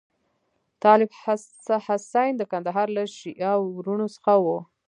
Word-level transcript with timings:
طالب 0.83 1.09
حسین 1.89 2.31
د 2.37 2.41
کندهار 2.51 2.87
له 2.97 3.03
شیعه 3.17 3.51
وروڼو 3.75 4.07
څخه 4.15 4.33
وو. 4.43 4.59